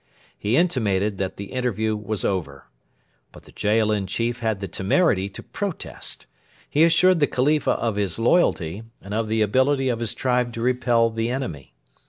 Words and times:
He 0.35 0.57
intimated 0.57 1.19
that 1.19 1.37
the 1.37 1.51
interview 1.51 1.95
was 1.95 2.25
over. 2.25 2.65
But 3.31 3.43
the 3.43 3.51
Jaalin 3.51 4.07
chief 4.07 4.39
had 4.39 4.59
the 4.59 4.67
temerity 4.67 5.29
to 5.29 5.43
protest. 5.43 6.25
He 6.67 6.83
assured 6.83 7.19
the 7.19 7.27
Khalifa 7.27 7.73
of 7.73 7.97
his 7.97 8.17
loyalty, 8.17 8.81
and 8.99 9.13
of 9.13 9.27
the 9.27 9.43
ability 9.43 9.89
of 9.89 9.99
his 9.99 10.15
tribe 10.15 10.53
to 10.53 10.61
repel 10.63 11.11
the 11.11 11.29
enemy. 11.29 11.75